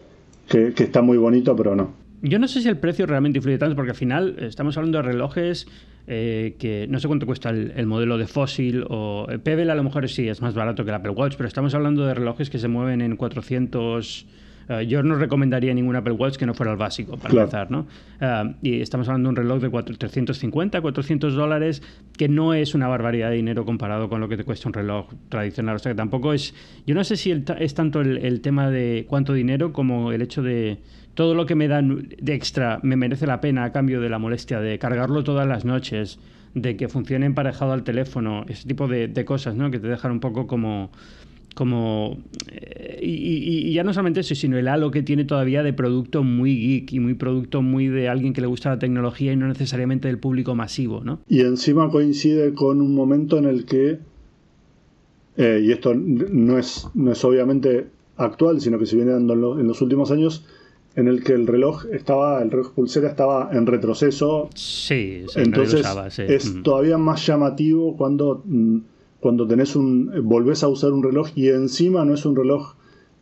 [0.49, 1.91] que, está muy bonito, pero no.
[2.23, 5.03] Yo no sé si el precio realmente influye tanto, porque al final estamos hablando de
[5.03, 5.67] relojes
[6.07, 9.83] eh, que no sé cuánto cuesta el, modelo de Fossil o eh, Pebble a lo
[9.83, 12.59] mejor sí es más barato que el Apple Watch, pero estamos hablando de relojes que
[12.59, 14.27] se mueven en 400
[14.81, 17.87] eh, yo no recomendaría ningún Apple Watch que no fuera el básico, para empezar, ¿no?
[18.21, 21.83] Eh, y estamos hablando de un reloj de 350, 400 dólares,
[22.17, 25.13] que no es una barbaridad de dinero comparado con lo que te cuesta un reloj
[25.29, 25.77] tradicional.
[25.77, 26.55] O sea, que tampoco es...
[26.87, 30.79] Yo no sé si es tanto el, tema de cuánto dinero como el hecho de
[31.15, 34.19] todo lo que me dan de extra me merece la pena a cambio de la
[34.19, 36.19] molestia de cargarlo todas las noches,
[36.55, 39.71] de que funcione emparejado al teléfono, ese tipo de, de cosas, ¿no?
[39.71, 40.91] Que te dejan un poco como
[41.55, 42.19] como
[42.51, 46.57] eh, y, ya no solamente eso, sino el halo que tiene todavía de producto muy
[46.57, 50.09] geek y muy producto muy de alguien que le gusta la tecnología y no necesariamente
[50.09, 51.21] del público masivo, ¿no?
[51.29, 53.99] Y encima coincide con un momento en el que
[55.37, 57.87] eh, y esto no es, no es obviamente
[58.17, 60.45] actual, sino que se viene dando en, los últimos años,
[60.95, 64.51] en el que el reloj estaba, el reloj pulsera estaba en retroceso.
[64.55, 65.87] Sí, entonces
[66.19, 66.63] es mm.
[66.63, 68.79] todavía más llamativo cuando mm,
[69.23, 72.75] cuando tenés un, volvés a usar un reloj y encima no es un reloj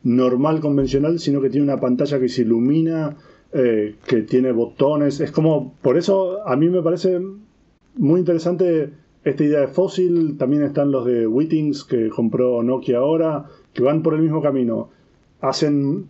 [0.03, 3.19] normal, convencional, sino que tiene una pantalla que se ilumina,
[3.53, 5.21] eh, que tiene botones.
[5.21, 7.21] Es como, por eso a mí me parece
[7.97, 10.39] muy interesante esta idea de Fossil.
[10.39, 14.89] También están los de Wittings que compró Nokia ahora, que van por el mismo camino.
[15.43, 16.09] Hacen.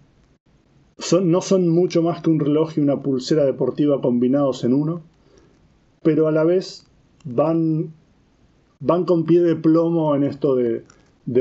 [0.99, 5.01] Son, no son mucho más que un reloj y una pulsera deportiva combinados en uno,
[6.05, 6.87] pero a la vez
[7.25, 7.93] van
[8.81, 10.83] van con pie de plomo en esto de,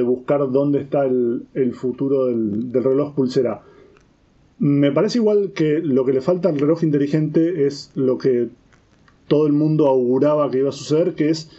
[0.04, 3.62] buscar dónde está el, futuro del, reloj pulsera.
[4.60, 8.50] Me parece igual que lo que le falta al reloj inteligente es lo que
[9.28, 11.50] todo el mundo auguraba que iba a suceder, que es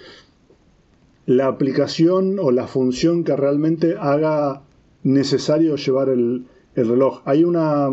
[1.25, 4.63] la aplicación o la función que realmente haga
[5.03, 7.21] necesario llevar el, reloj.
[7.25, 7.89] Hay una.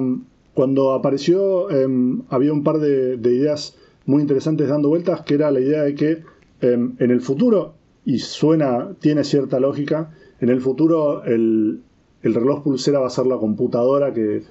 [0.53, 5.59] Cuando apareció, em, había un par de, ideas muy interesantes dando vueltas, que era la
[5.59, 6.23] idea de que
[6.61, 7.76] em, en el futuro
[8.07, 10.11] y suena, tiene cierta lógica.
[10.39, 11.81] En el futuro el,
[12.23, 14.43] reloj pulsera va a ser la computadora que,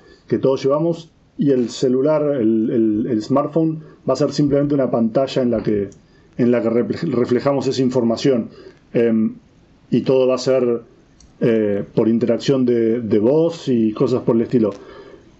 [0.42, 5.62] todos llevamos y el celular, el, smartphone, va a ser simplemente una pantalla en la
[5.62, 5.88] que,
[6.36, 8.50] en la que reflejamos esa información.
[8.92, 9.36] Em,
[9.90, 10.82] y todo va a ser
[11.40, 14.74] eh, por interacción de, voz y cosas por el estilo.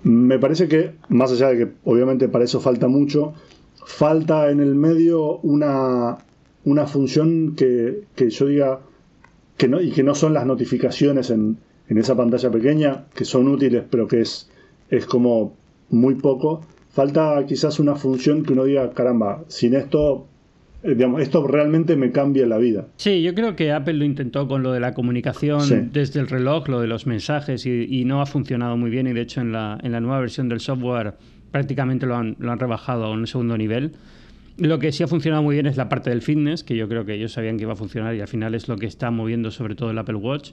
[0.05, 3.35] Me parece que, más allá de que obviamente para eso falta mucho,
[3.85, 6.17] falta en el medio una,
[6.67, 8.81] una función que, yo diga
[9.57, 13.85] que no, y que no son las notificaciones en, esa pantalla pequeña, que son útiles,
[13.89, 14.51] pero que es,
[14.91, 15.55] es como
[15.89, 16.67] muy poco.
[16.91, 20.27] Falta quizás una función que uno diga, caramba, sin esto
[20.83, 22.89] eh, digamos, esto realmente me cambia la vida.
[22.97, 26.69] Sí, yo creo que Apple lo intentó con lo de la comunicación desde el reloj,
[26.69, 29.07] lo de los mensajes, y, no ha funcionado muy bien.
[29.07, 31.15] Y de hecho, en la, en la nueva versión del software
[31.53, 33.93] prácticamente lo han, lo han rebajado a un segundo nivel.
[34.59, 37.05] Lo que sí ha funcionado muy bien es la parte del fitness, que yo creo
[37.05, 39.51] que ellos sabían que iba a funcionar y al final es lo que está moviendo
[39.51, 40.53] sobre todo el Apple Watch.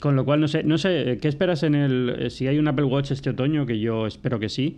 [0.00, 2.14] Con lo cual, no sé, no sé, ¿qué esperas en el.
[2.18, 4.76] Eh, si hay un Apple Watch este otoño, que yo espero que sí,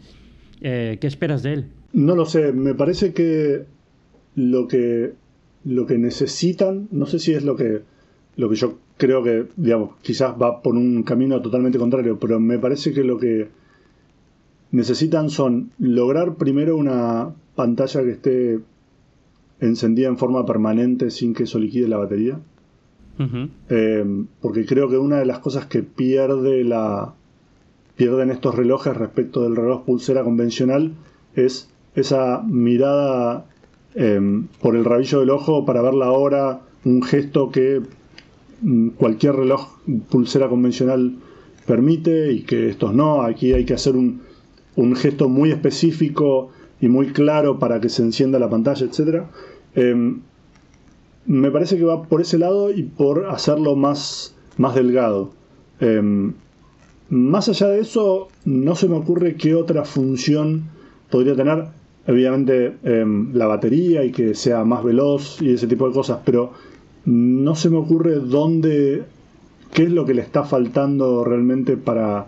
[0.61, 1.65] eh, ¿qué esperas de él?
[1.93, 3.65] No lo sé, me parece que
[4.35, 5.13] lo que
[5.65, 7.83] lo que necesitan, no sé si es lo que
[8.37, 12.59] lo que yo creo que, digamos, quizás va por un camino totalmente contrario, pero me
[12.59, 13.49] parece que lo que
[14.73, 18.59] necesitan son lograr primero una pantalla que esté
[19.61, 22.39] encendida en forma permanente sin que eso liquide la batería.
[23.69, 27.13] Eh, porque creo que una de las cosas que pierde la
[27.97, 30.93] pierden estos relojes respecto del reloj pulsera convencional
[31.35, 33.45] es esa mirada
[33.95, 37.83] em, por el rabillo del ojo para ver la hora, un gesto que
[38.63, 39.69] mm, cualquier reloj
[40.09, 41.17] pulsera convencional
[41.67, 43.21] permite y que estos no.
[43.21, 44.23] Aquí hay que hacer un,
[44.77, 49.25] un gesto muy específico y muy claro para que se encienda la pantalla, etc.
[49.75, 50.21] Em,
[51.27, 55.31] me parece que va por ese lado y por hacerlo más, más delgado.
[55.81, 56.33] Em,
[57.11, 60.65] más allá de eso, no se me ocurre qué otra función
[61.11, 61.67] podría tener.
[62.07, 66.53] Obviamente em, la batería y que sea más veloz y ese tipo de cosas, pero
[67.05, 69.05] no se me ocurre dónde,
[69.73, 72.27] qué es lo que le está faltando realmente para,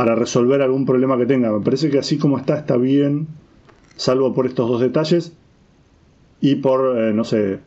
[0.00, 1.52] para resolver algún problema que tenga.
[1.52, 3.26] Me parece que así como está, está bien,
[3.96, 5.34] salvo por estos dos detalles
[6.40, 7.60] y por, eh, no sé,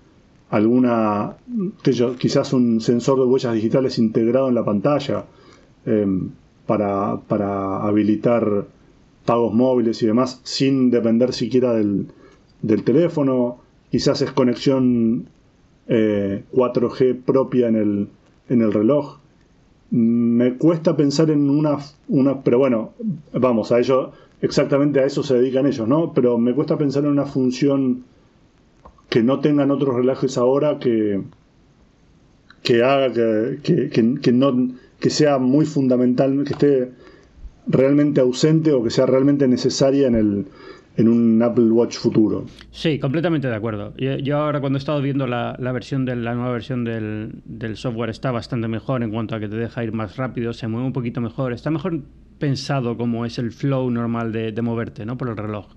[0.49, 1.37] alguna,
[2.17, 5.25] quizás un sensor de huellas digitales integrado en la pantalla
[5.85, 6.31] em,
[6.65, 8.65] para, para, habilitar
[9.25, 12.07] pagos móviles y demás sin depender siquiera del,
[12.63, 13.59] del teléfono.
[13.91, 15.27] Quizás es conexión
[15.87, 18.07] 4G eh, propia en el,
[18.49, 19.19] en el reloj.
[19.95, 21.77] Me cuesta pensar en una,
[22.07, 22.93] una, pero bueno,
[23.31, 26.13] vamos, a ello, exactamente a eso se dedican ellos, ¿no?
[26.13, 28.03] Pero me cuesta pensar en una función
[29.09, 31.21] que no tengan otros relojes ahora que,
[32.63, 36.91] que haga que, que, no, que sea muy fundamental, que esté
[37.67, 40.47] realmente ausente o que sea realmente necesaria en el,
[40.95, 42.45] en un Apple Watch futuro.
[42.71, 43.93] Sí, completamente de acuerdo.
[43.97, 48.31] Yo, ahora cuando he estado viendo la, versión de la nueva versión del, software está
[48.31, 51.21] bastante mejor en cuanto a que te deja ir más rápido, se mueve un poquito
[51.21, 52.01] mejor, está mejor
[52.37, 55.17] pensado como es el flow normal de, moverte, ¿no?
[55.17, 55.67] Por el reloj.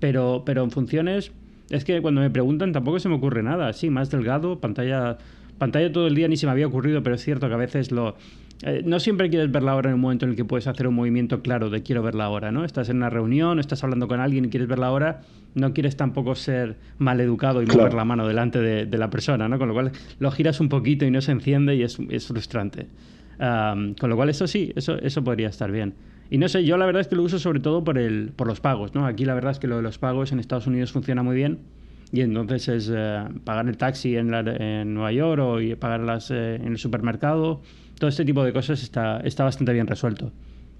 [0.00, 1.32] Pero, pero en funciones,
[1.70, 3.72] es que cuando me preguntan tampoco se me ocurre nada.
[3.72, 5.18] Sí, más delgado, pantalla,
[5.58, 7.92] pantalla todo el día ni se me había ocurrido, pero es cierto que a veces
[7.92, 8.16] lo
[8.62, 10.88] eh, no siempre quieres ver la hora en un momento en el que puedes hacer
[10.88, 12.64] un movimiento claro de quiero ver la hora, ¿no?
[12.64, 15.20] Estás en una reunión, estás hablando con alguien y quieres ver la hora,
[15.54, 19.58] no quieres tampoco ser mal educado y mover la mano delante de, la persona, ¿no?
[19.58, 22.88] Con lo cual lo giras un poquito y no se enciende y es, frustrante.
[23.38, 25.94] con lo cual eso sí, eso, eso podría estar bien.
[26.30, 28.48] Y no sé, yo la verdad es que lo uso sobre todo por, el, por
[28.48, 29.06] los pagos, ¿no?
[29.06, 31.58] Aquí la verdad es que lo de los pagos en Estados Unidos funciona muy bien
[32.12, 36.68] y entonces es eh, pagar el taxi en, Nueva York o y pagarlas eh, en
[36.68, 37.60] el supermercado
[37.98, 40.32] todo este tipo de cosas está, está bastante bien resuelto.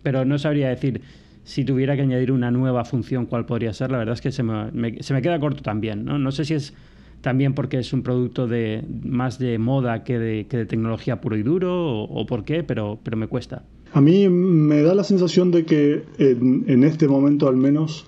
[0.02, 1.00] Pero no sabría decir
[1.44, 3.90] si tuviera que añadir una nueva función cuál podría ser.
[3.90, 6.04] La verdad es que se me, se me queda corto también.
[6.04, 6.18] ¿no?
[6.18, 6.74] no sé si es
[7.20, 11.36] también porque es un producto de más de moda que de, que de tecnología puro
[11.36, 13.64] y duro o, por qué, pero, pero me cuesta.
[13.92, 18.06] A mí me da la sensación de que en, en, este momento al menos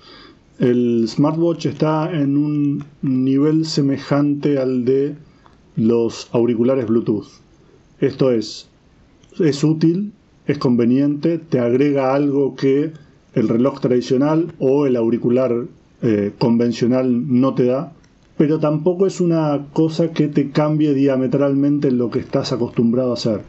[0.58, 5.14] el smartwatch está en un nivel semejante al de
[5.76, 7.26] los auriculares Bluetooth.
[8.00, 8.69] Esto es,
[9.38, 10.12] es útil,
[10.46, 12.92] es conveniente, te agrega algo que
[13.34, 15.66] el reloj tradicional o el auricular
[16.02, 17.92] eh, convencional no te da,
[18.36, 23.42] pero tampoco es una cosa que te cambie diametralmente lo que estás acostumbrado a hacer.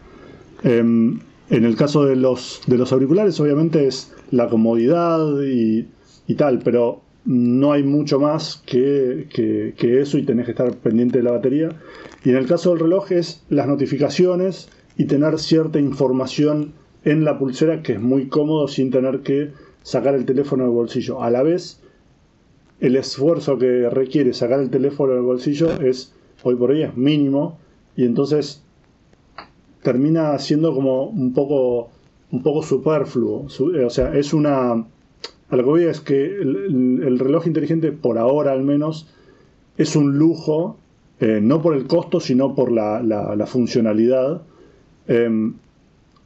[0.64, 5.88] Em, en el caso de los, de los auriculares, obviamente es la comodidad y,
[6.36, 11.24] tal, pero no hay mucho más que, que, eso y tenés que estar pendiente de
[11.26, 11.70] la batería.
[12.24, 16.74] Y en el caso del reloj es las notificaciones y tener cierta información
[17.04, 19.52] en la pulsera que es muy cómodo sin tener que
[19.84, 21.24] sacar el teléfono del bolsillo.
[21.24, 21.82] A la vez,
[22.80, 27.58] el esfuerzo que requiere sacar el teléfono del bolsillo es, hoy por hoy, es mínimo
[27.96, 28.64] y entonces
[29.82, 31.90] termina siendo como un poco,
[32.32, 33.48] un poco superfluo.
[33.86, 34.72] O sea, es una...
[34.74, 39.08] A lo que voy es que el, reloj inteligente, por ahora al menos,
[39.78, 40.78] es un lujo,
[41.20, 44.44] eh, no por el costo, sino por la funcionalidad
[45.08, 45.56] Em,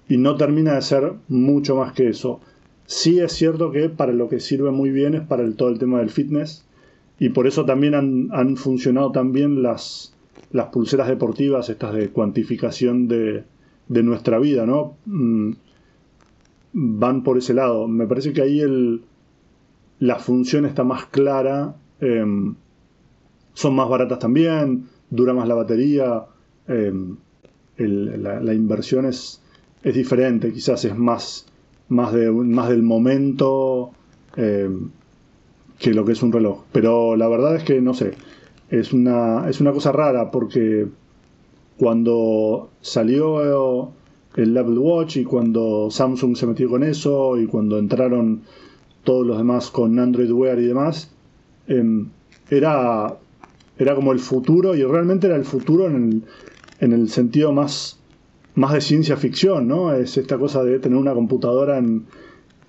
[0.07, 2.41] y no termina de ser mucho más que eso.
[2.85, 5.99] Sí es cierto que para lo que sirve muy bien es para todo el tema
[5.99, 6.65] del fitness
[7.19, 7.95] y por eso también
[8.31, 10.13] han, funcionado también las,
[10.51, 13.43] las pulseras deportivas, estas de cuantificación de,
[13.87, 14.97] nuestra vida, ¿no?
[15.05, 15.51] Mm,
[16.73, 17.87] van por ese lado.
[17.87, 19.01] Me parece que ahí el,
[19.99, 22.55] la función está más clara, em,
[23.53, 26.25] son más baratas también, dura más la batería.
[27.77, 29.41] La, inversión es,
[29.83, 31.45] es, diferente, quizás es más,
[31.89, 33.91] más, de, más del momento
[34.37, 34.69] eh,
[35.77, 36.63] que lo que es un reloj.
[36.71, 38.13] Pero la verdad es que no sé,
[38.69, 40.87] es una, es una cosa rara porque
[41.77, 43.91] cuando salió
[44.35, 48.41] el Apple Watch y cuando Samsung se metió con eso y cuando entraron
[49.03, 51.11] todos los demás con Android Wear y demás,
[51.67, 52.09] em,
[52.49, 53.15] era,
[53.77, 56.23] era como el futuro y realmente era el futuro en el,
[56.79, 57.99] en el sentido más,
[58.55, 59.93] más de ciencia ficción, ¿no?
[59.93, 62.05] Es esta cosa de tener una computadora en,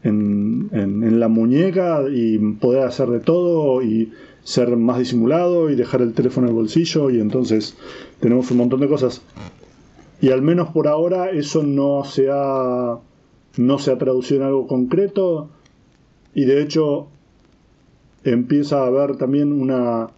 [0.03, 4.13] en, la muñeca y poder hacer de todo y
[4.45, 7.77] ser más disimulado y dejar el teléfono en el bolsillo y entonces
[8.21, 9.23] tenemos un montón de cosas.
[10.21, 12.99] Y al menos por ahora eso no se ha,
[13.57, 15.49] no se ha traducido en algo concreto
[16.35, 17.09] y de hecho
[18.25, 20.09] empieza a haber también una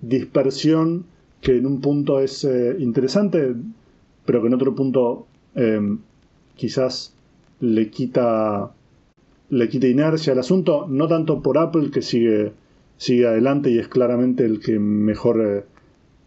[0.00, 1.04] dispersión
[1.40, 3.54] que en un punto es eh, interesante,
[4.24, 5.98] pero que en otro punto em,
[6.56, 7.14] quizás
[7.60, 8.72] le quita,
[9.50, 12.52] le quita inercia al asunto, no tanto por Apple que sigue,
[12.96, 15.64] sigue adelante y es claramente el que mejor eh,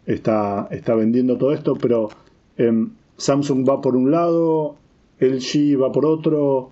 [0.05, 2.09] está, está vendiendo todo esto, pero
[2.57, 4.75] em, Samsung va por un lado,
[5.19, 6.71] LG va por otro,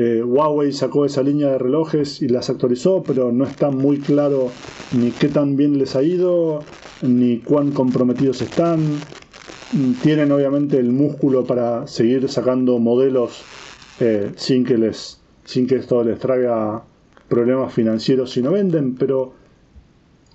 [0.00, 4.48] eh, Huawei sacó esa línea de relojes y las actualizó, pero no está muy claro
[4.96, 6.62] ni qué tan bien les ha ido,
[7.02, 8.78] ni cuán comprometidos están.
[10.00, 13.42] Tienen obviamente el músculo para seguir sacando modelos
[13.98, 16.84] eh, sin que esto les traiga
[17.28, 19.32] problemas financieros si no venden, pero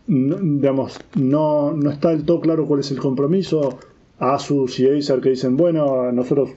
[0.07, 3.80] no, digamos, no, no está del todo claro cuál es el compromiso.
[4.20, 6.49] Asus y Acer que dicen, bueno, nosotros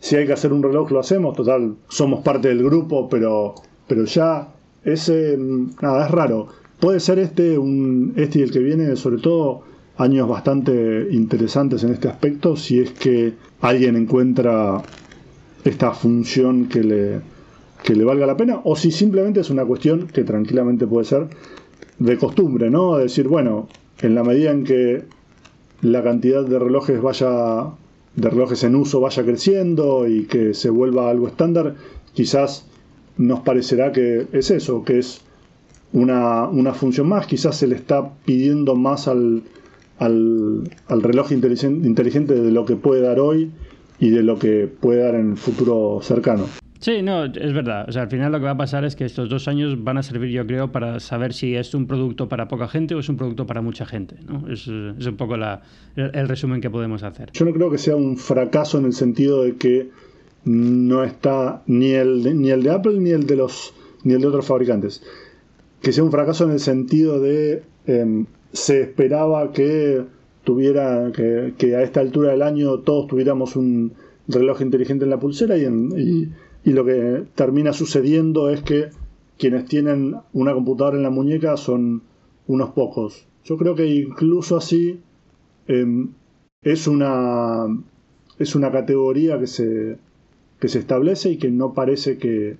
[0.00, 3.54] si hay que hacer un reloj lo hacemos, total, somos parte del grupo, pero,
[3.86, 4.48] pero ya
[4.84, 5.38] ese,
[5.80, 6.48] nada, es raro.
[6.80, 9.62] Puede ser este, un, este y el que viene, sobre todo
[9.98, 14.82] años bastante interesantes en este aspecto, si es que alguien encuentra
[15.62, 17.20] esta función que le,
[17.82, 21.26] que le valga la pena, o si simplemente es una cuestión que tranquilamente puede ser
[21.98, 22.96] de costumbre, ¿no?
[22.96, 23.68] decir, bueno,
[24.00, 25.02] en la medida en que
[25.82, 27.66] la cantidad de relojes vaya
[28.16, 31.76] de relojes en uso vaya creciendo y que se vuelva algo estándar,
[32.12, 32.66] quizás
[33.16, 35.20] nos parecerá que es eso, que es
[35.92, 39.42] una, una función más, quizás se le está pidiendo más al,
[39.98, 43.50] al, al reloj inteligente de lo que puede dar hoy
[43.98, 46.46] y de lo que puede dar en el futuro cercano.
[46.80, 47.84] Sí, no, es verdad.
[47.88, 49.98] O sea, al final lo que va a pasar es que estos dos años van
[49.98, 53.08] a servir, yo creo, para saber si es un producto para poca gente o es
[53.10, 54.16] un producto para mucha gente.
[54.26, 54.50] ¿no?
[54.50, 55.60] Es, un poco la,
[55.94, 57.30] el, resumen que podemos hacer.
[57.32, 59.90] Yo no creo que sea un fracaso en el sentido de que
[60.44, 64.28] no está ni el ni el de Apple ni el de los ni el de
[64.28, 65.02] otros fabricantes.
[65.82, 70.02] Que sea un fracaso en el sentido de eh, se esperaba que
[70.44, 73.92] tuviera que, que, a esta altura del año todos tuviéramos un
[74.28, 76.28] reloj inteligente en la pulsera y, en, y
[76.64, 78.90] y lo que termina sucediendo es que
[79.38, 82.02] quienes tienen una computadora en la muñeca son
[82.46, 83.26] unos pocos.
[83.44, 85.00] Yo creo que incluso así
[85.66, 86.10] em,
[86.62, 87.66] es, una,
[88.38, 89.98] es una categoría que se,
[90.58, 92.58] que se establece y que no parece que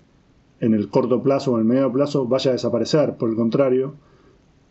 [0.61, 3.17] en el corto plazo o en el medio plazo vaya a desaparecer.
[3.17, 3.95] Por el contrario,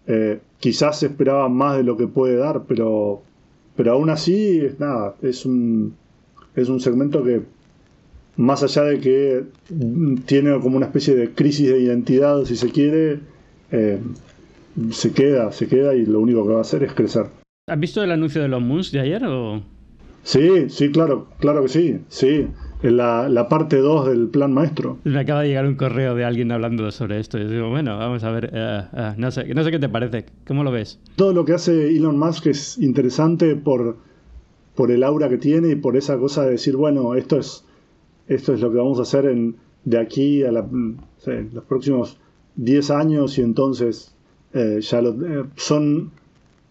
[0.07, 3.21] eh, quizás se esperaba más de lo que puede dar, pero,
[3.75, 5.93] pero aún así, nada, es un,
[6.55, 7.43] es un segmento que
[8.37, 9.43] más allá de que
[10.25, 13.19] tiene como una especie de crisis de identidad, si se quiere,
[13.71, 13.99] eh,
[14.91, 17.25] se queda, se queda y lo único que va a hacer es crecer.
[17.67, 19.23] ¿Has visto el anuncio de los Moons de ayer?
[19.25, 19.61] O?
[20.23, 22.47] Sí, sí, claro, claro que sí, sí.
[22.81, 24.99] En la, la parte 2 del plan maestro.
[25.03, 27.37] Me acaba de llegar un correo de alguien hablando sobre esto.
[27.37, 30.25] Y digo, bueno, vamos a ver, eh, eh, no, sé, no sé qué te parece,
[30.47, 30.97] ¿cómo lo ves?
[31.17, 33.97] Todo lo que hace Elon Musk es interesante por,
[34.75, 37.65] por el aura que tiene y por esa cosa de decir, bueno, esto es
[38.29, 42.17] esto es lo que vamos a hacer en, de aquí a los próximos
[42.55, 44.15] 10 años y entonces
[44.53, 46.11] eh, ya eh, son,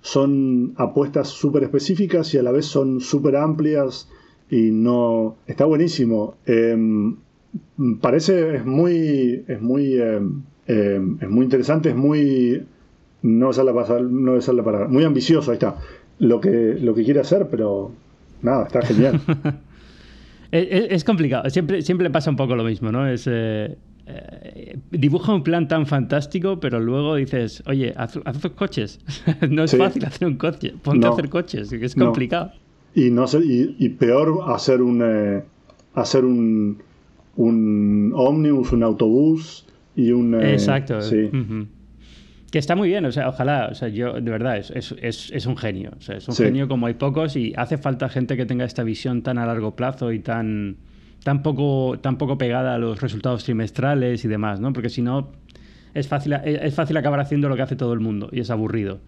[0.01, 4.09] son apuestas súper específicas y a la vez son súper amplias
[4.51, 5.37] y no...
[5.47, 6.37] Está buenísimo.
[6.47, 7.17] Em,
[8.01, 12.65] parece, es muy, es muy, em, em, es muy interesante, es muy...
[13.21, 14.89] No es la, no es la palabra.
[14.89, 15.77] Muy ambicioso, ahí está.
[16.21, 17.91] Lo que, lo que quiere hacer, pero
[18.43, 19.21] nada, está genial.
[20.51, 23.07] Es, complicado, siempre, siempre pasa un poco lo mismo, ¿no?
[23.07, 23.77] Es, eh,
[24.07, 28.19] eh, dibuja un plan tan fantástico, pero luego dices, oye, haz,
[28.57, 29.01] coches.
[29.51, 32.53] no es fácil hacer un coche, ponte a hacer coches, es complicado.
[32.95, 35.43] Y, no sé, y, peor hacer un, eh,
[35.95, 36.79] hacer un,
[37.37, 40.35] un ómnibus, un autobús y un...
[40.43, 41.03] Exacto.
[41.03, 41.31] Sí.
[42.51, 45.47] Que está muy bien, o sea, ojalá, o sea, yo, de verdad, es, es, es
[45.47, 48.47] un genio, o sea, es un genio como hay pocos y hace falta gente que
[48.47, 50.79] tenga esta visión tan a largo plazo y tan,
[51.25, 54.73] tan, poco, tan poco pegada a los resultados trimestrales y demás, ¿no?
[54.73, 55.31] Porque si no,
[55.93, 59.01] es fácil, es fácil acabar haciendo lo que hace todo el mundo y es aburrido.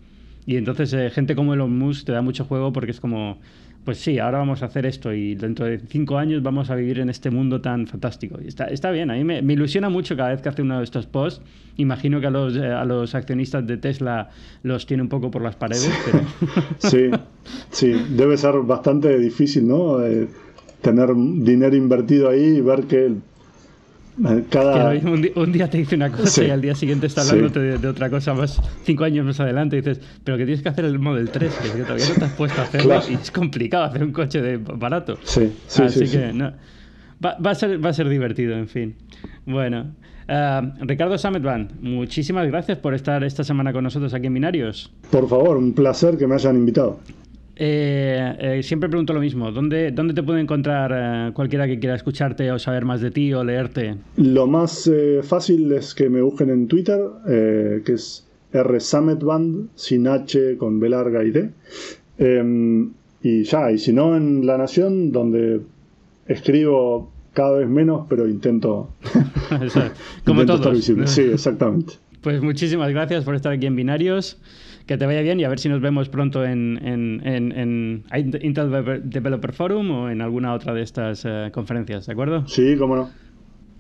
[0.45, 3.39] Y entonces eh, gente como Elon Musk te da mucho juego porque es como,
[3.85, 6.99] pues sí, ahora vamos a hacer esto y dentro de cinco años vamos a vivir
[7.01, 8.39] en este mundo tan fantástico.
[8.43, 10.85] Y está, está bien, a mí me, ilusiona mucho cada vez que hace uno de
[10.85, 11.43] estos posts.
[11.77, 14.29] Imagino que a los, eh, a los accionistas de Tesla
[14.63, 16.25] los tiene un poco por las paredes, pero...
[16.79, 17.11] sí,
[17.71, 19.99] sí, debe ser bastante difícil, ¿no?
[20.83, 23.13] tener dinero invertido ahí y ver que
[24.19, 28.35] un, día, te dice una cosa y al día siguiente está hablando de, otra cosa
[28.35, 31.53] más cinco años más adelante y dices, pero que tienes que hacer el Model 3,
[31.53, 34.57] que todavía no te has puesto a hacerlo y es complicado hacer un coche de
[34.59, 35.19] barato.
[35.23, 36.53] Sí, sí, Así que no,
[37.25, 38.95] va, a ser, va a ser divertido, en fin.
[39.47, 39.95] Bueno,
[40.29, 44.93] uh, Ricardo Sametban, muchísimas gracias por estar esta semana con nosotros aquí en Binarios.
[45.11, 46.99] Por favor, un placer que me hayan invitado.
[47.63, 49.53] Eh, eh, siempre pregunto lo mismo.
[49.53, 53.35] ¿Dónde, dónde te puede encontrar eh, cualquiera que quiera escucharte o saber más de ti
[53.35, 53.97] o leerte?
[54.17, 54.91] Lo más
[55.25, 61.23] fácil es que me busquen en Twitter, que es rsummitband, sin H, con B larga
[61.23, 61.51] y D.
[62.17, 62.93] Em,
[63.23, 65.61] y ya, y si no en La Nación, donde
[66.29, 68.89] escribo cada vez menos, pero intento,
[70.25, 71.07] como intento estar visible.
[71.07, 71.93] Sí, exactamente.
[72.23, 74.39] Pues muchísimas gracias por estar aquí en Binarios.
[74.91, 78.03] Que te vaya bien y a ver si nos vemos pronto en, en,
[78.43, 82.45] Intel Developer Forum o en alguna otra de estas eh, conferencias, ¿de acuerdo?
[82.49, 83.09] Sí, cómo no.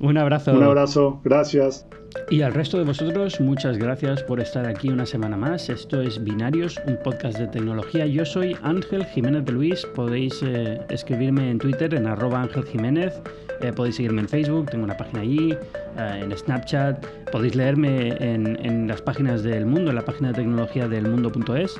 [0.01, 0.53] Un abrazo.
[0.53, 1.87] Un abrazo, gracias.
[2.31, 5.69] Y al resto de vosotros, muchas gracias por estar aquí una semana más.
[5.69, 8.07] Esto es Binarios, un podcast de tecnología.
[8.07, 9.87] Yo soy Ángel Jiménez de Luis.
[9.95, 13.21] Podéis eh, escribirme en Twitter en arroba Ángel Jiménez.
[13.61, 17.05] Eh, podéis seguirme en Facebook, tengo una página allí, eh, en Snapchat.
[17.31, 21.79] Podéis leerme en, en las páginas del mundo, en la página de tecnología del mundo.es.